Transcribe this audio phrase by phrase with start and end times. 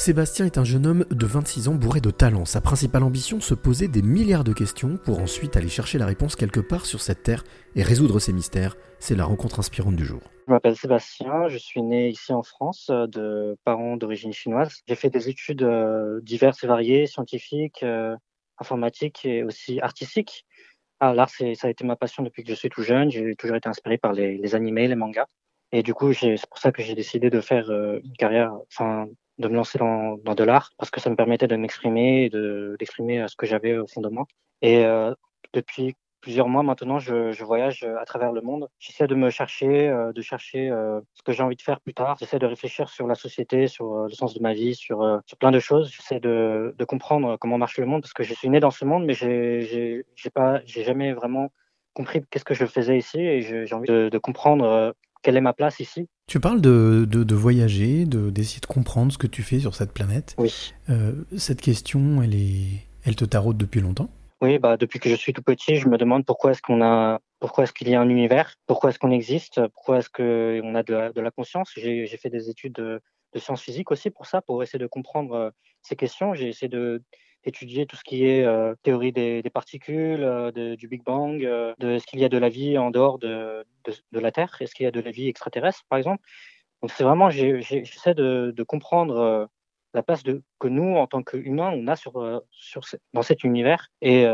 [0.00, 2.46] Sébastien est un jeune homme de 26 ans bourré de talent.
[2.46, 6.36] Sa principale ambition, se poser des milliards de questions pour ensuite aller chercher la réponse
[6.36, 7.44] quelque part sur cette terre
[7.76, 8.78] et résoudre ses mystères.
[8.98, 10.22] C'est la rencontre inspirante du jour.
[10.46, 14.80] Je m'appelle Sébastien, je suis né ici en France euh, de parents d'origine chinoise.
[14.88, 18.16] J'ai fait des études euh, diverses et variées, scientifiques, euh,
[18.58, 20.46] informatiques et aussi artistiques.
[21.00, 23.10] Ah, l'art, ça a été ma passion depuis que je suis tout jeune.
[23.10, 25.26] J'ai toujours été inspiré par les, animés, les mangas.
[25.72, 28.54] Et du coup, c'est pour ça que j'ai décidé de faire une carrière,
[29.40, 32.76] de me lancer dans, dans de l'art parce que ça me permettait de m'exprimer, de
[32.78, 34.26] d'exprimer ce que j'avais au fond de moi.
[34.62, 35.14] Et euh,
[35.52, 38.68] depuis plusieurs mois maintenant, je, je, voyage à travers le monde.
[38.78, 41.94] J'essaie de me chercher, euh, de chercher euh, ce que j'ai envie de faire plus
[41.94, 42.16] tard.
[42.20, 45.18] J'essaie de réfléchir sur la société, sur euh, le sens de ma vie, sur, euh,
[45.26, 45.90] sur plein de choses.
[45.90, 48.84] J'essaie de, de comprendre comment marche le monde parce que je suis né dans ce
[48.84, 51.50] monde, mais j'ai j'ai pas, j'ai jamais vraiment
[51.94, 55.52] compris qu'est-ce que je faisais ici et j'ai envie de, de comprendre quelle est ma
[55.52, 56.08] place ici?
[56.26, 59.92] Tu parles de, de, de voyager, d'essayer de, comprendre ce que tu fais sur cette
[59.92, 60.34] planète.
[60.38, 60.72] Oui.
[60.88, 64.10] Euh, cette question, elle, est, elle te taraude depuis longtemps?
[64.42, 67.20] Oui, bah, depuis que je suis tout petit, je me demande pourquoi est-ce qu'on a,
[67.40, 70.82] pourquoi est-ce qu'il y a un univers, pourquoi est-ce qu'on existe, pourquoi est-ce qu'on a
[70.82, 71.72] de la, de la conscience?
[71.76, 73.00] J'ai fait des études de,
[73.36, 75.50] sciences physiques aussi pour ça, pour essayer de comprendre euh,
[75.82, 76.34] ces questions.
[76.34, 77.02] J'ai essayé de
[77.44, 81.90] étudier tout ce qui est euh, théorie des, particules, euh, du Big Bang, euh, de
[81.90, 83.64] est-ce qu'il y a de la vie en dehors de,
[84.12, 86.22] la Terre, est-ce qu'il y a de la vie extraterrestre, par exemple.
[86.82, 89.48] Donc c'est vraiment, j'essaie de, comprendre
[89.92, 91.94] la place que nous, en tant qu'humains, on a
[93.12, 93.88] dans cet univers.
[94.00, 94.26] Et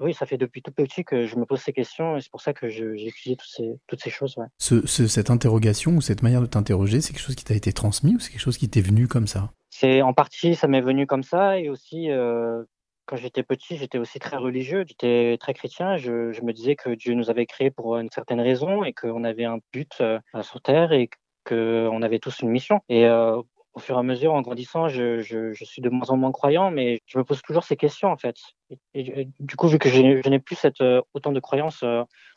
[0.00, 2.40] oui, ça fait depuis tout petit que je me pose ces questions et c'est pour
[2.40, 4.36] ça que toutes ces, toutes ces choses.
[4.58, 7.74] Ce, ce, cette interrogation ou cette manière de t'interroger, c'est quelque chose qui t'a été
[7.74, 9.50] transmis ou c'est quelque chose qui t'est venu comme ça?
[9.78, 12.64] C'est en partie, ça m'est venu comme ça et aussi euh,
[13.04, 15.98] quand j'étais petit, j'étais aussi très religieux, j'étais très chrétien.
[15.98, 19.22] Je, je, me disais que Dieu nous avait créés pour une certaine raison et qu'on
[19.22, 21.10] avait un but euh, sur Terre et
[21.44, 22.80] qu'on avait tous une mission.
[22.88, 23.36] Et euh,
[23.74, 26.70] au fur et à mesure, en grandissant, je, je, suis de moins en moins croyant,
[26.70, 28.36] mais je me pose toujours ces questions en fait.
[28.94, 30.82] Et, du coup, vu que je n'ai plus cette,
[31.12, 31.84] autant de croyances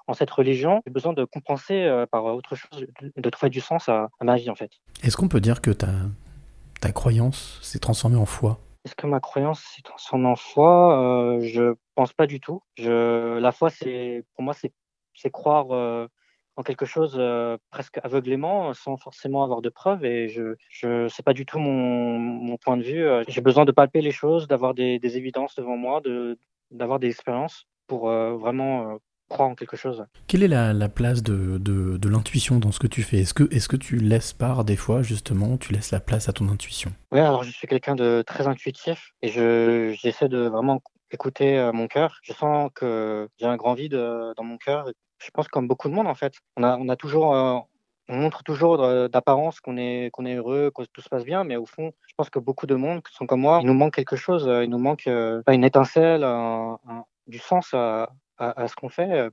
[0.08, 2.86] en cette religion, j'ai besoin de compenser par autre chose,
[3.16, 4.72] de, trouver du sens à, à ma vie en fait.
[5.04, 5.88] Est-ce qu'on peut dire que ta,
[6.80, 8.60] ta croyance s'est transformée en foi?
[8.86, 11.36] Est-ce que ma croyance s'est transformée en foi?
[11.36, 12.62] Euh, Je pense pas du tout.
[12.78, 16.08] La foi, c'est pour moi, c'est croire euh,
[16.56, 20.06] en quelque chose euh, presque aveuglément, sans forcément avoir de preuves.
[20.06, 23.06] Et je, je pas du tout mon, point de vue.
[23.06, 26.02] Euh, J'ai besoin de palper les choses, d'avoir des, évidences devant moi,
[26.72, 30.06] d'avoir des expériences pour vraiment croire en quelque chose.
[30.28, 33.20] Quelle est la, la place de, de, de l'intuition dans ce que tu fais?
[33.20, 36.28] Est-ce que, est -ce que tu laisses part des fois, justement, tu laisses la place
[36.30, 36.92] à ton intuition?
[37.12, 40.82] Oui, alors je suis quelqu'un de très intuitif et je j'essaie de vraiment
[41.12, 42.20] écouter euh, mon cœur.
[42.24, 44.92] Je sens que j'ai un grand vide euh, dans mon cœur
[45.22, 46.34] je pense comme beaucoup de monde en fait.
[46.56, 47.58] On a, on a toujours, euh,
[48.08, 48.78] on montre toujours
[49.10, 52.14] d'apparence qu'on est, qu'on est heureux, que tout se passe bien, mais au fond, je
[52.16, 53.60] pense que beaucoup de monde sont comme moi.
[53.62, 58.10] Il nous manque quelque chose, il nous manque une étincelle, un, un, du sens à,
[58.40, 59.30] à, à ce qu'on fait.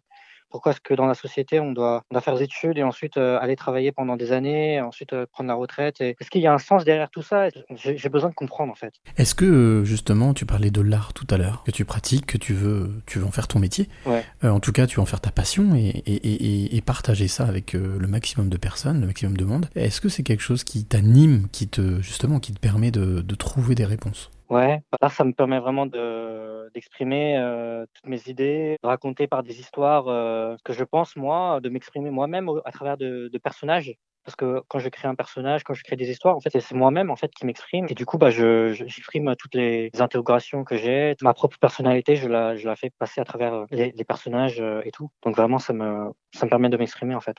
[0.49, 3.17] Pourquoi est-ce que dans la société, on doit, on doit faire des études et ensuite
[3.17, 6.53] euh, aller travailler pendant des années, ensuite euh, prendre la retraite Est-ce qu'il y a
[6.53, 7.49] un sens derrière tout ça?
[7.75, 8.95] J'ai besoin de comprendre en fait.
[9.17, 12.39] Est-ce que euh, justement, tu parlais de l'art tout à l'heure, que tu pratiques, que
[12.39, 13.89] tu veux, tu veux en faire ton métier?
[14.07, 14.23] Ouais.
[14.45, 17.27] euh, En tout cas, tu veux en faire ta passion et, et, et, et partager
[17.27, 19.67] ça avec euh, le maximum de personnes, le maximum de monde.
[19.75, 23.35] Est-ce que c'est quelque chose qui t'anime, qui te justement, qui te permet de, de
[23.35, 24.31] trouver des réponses?
[24.49, 26.46] Ouais, là ça me permet vraiment de
[26.77, 31.71] d'exprimer euh, toutes mes idées, raconter par des histoires euh, que je pense moi, de
[31.71, 33.95] m'exprimer moi-même à travers de, personnages.
[34.27, 36.75] Parce que quand je crée un personnage, quand je crée des histoires, en fait, c'est
[36.75, 37.87] moi-même en fait qui m'exprime.
[37.89, 42.29] Et du coup, bah, je j'exprime toutes les interrogations que j'ai, ma propre personnalité, je
[42.29, 45.11] la je la fais passer à travers les, les personnages euh, et tout.
[45.25, 47.37] Donc vraiment, ça me ça me permet de m'exprimer en fait.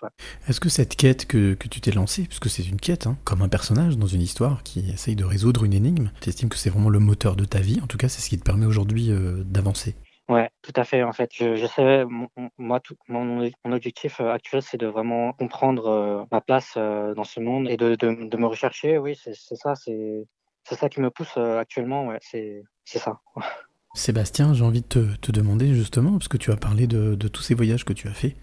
[0.47, 3.41] Est-ce que cette quête que que tu t'es lancée, puisque c'est une quête, hein, comme
[3.41, 6.69] un personnage dans une histoire qui essaye de résoudre une énigme, tu estimes que c'est
[6.69, 7.81] vraiment le moteur de ta vie?
[7.83, 9.95] En tout cas, c'est ce qui te permet aujourd'hui euh, d'avancer.
[10.67, 11.01] Tout à fait.
[11.01, 12.03] En fait, je, je sais,
[12.57, 13.23] moi, tout, mon,
[13.63, 17.69] mon, objectif euh, actuel, c'est de vraiment comprendre euh, ma place euh, dans ce monde
[17.69, 18.97] et de, de, de me rechercher.
[18.97, 20.25] Oui, c'est ça, c'est
[20.65, 22.07] ça qui me pousse actuellement.
[22.07, 23.21] Ouais, c'est ça.
[23.93, 27.27] Sébastien, j'ai envie de te, te, demander justement, parce que tu as parlé de, de,
[27.29, 28.35] tous ces voyages que tu as fait,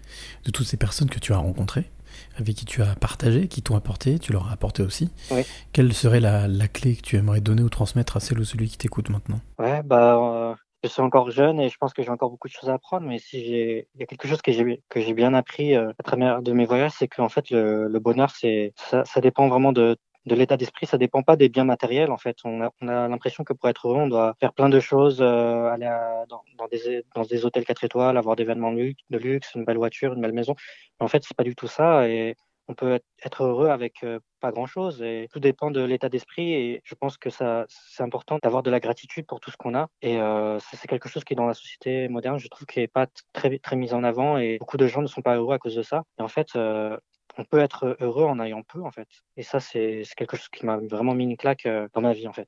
[0.45, 1.91] de toutes ces personnes que tu as rencontrées,
[2.37, 5.11] avec qui tu as partagé, qui t'ont apporté, tu leur as apporté aussi.
[5.29, 5.43] Oui.
[5.73, 8.67] Quelle serait la, la, clé que tu aimerais donner ou transmettre à celle ou celui
[8.67, 9.39] qui t'écoute maintenant?
[9.59, 10.57] Ouais, bah
[10.87, 13.07] je suis encore jeune et je pense que j'ai encore beaucoup de choses à apprendre,
[13.07, 15.91] mais si j'ai, il y a quelque chose que j'ai que j'ai bien appris euh,
[15.99, 19.97] à travers de mes voyages, c'est qu'en fait le, bonheur, c'est ça, dépend vraiment de
[20.25, 22.37] de l'état d'esprit, ça dépend pas des biens matériels en fait.
[22.45, 25.21] On a, on a l'impression que pour être heureux, on doit faire plein de choses,
[25.21, 25.89] euh, aller
[26.29, 30.13] dans, des dans des hôtels 4 étoiles, avoir des vêtements de luxe, une belle voiture,
[30.13, 30.55] une belle maison.
[30.99, 32.35] Mais en fait, c'est pas du tout ça et
[32.67, 36.81] on peut être heureux avec euh, pas grand-chose et tout dépend de l'état d'esprit et
[36.83, 39.87] je pense que ça c'est important d'avoir de la gratitude pour tout ce qu'on a
[40.01, 43.07] et euh, c'est quelque chose qui dans la société moderne je trouve qui est pas
[43.33, 45.75] très très mis en avant et beaucoup de gens ne sont pas heureux à cause
[45.75, 46.97] de ça et en fait euh,
[47.37, 49.07] on peut être heureux en ayant peu en fait
[49.37, 52.33] et ça c'est quelque chose qui m'a vraiment mis une claque dans ma vie en
[52.33, 52.47] fait.